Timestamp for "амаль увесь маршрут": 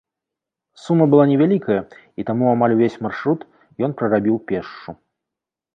2.55-3.41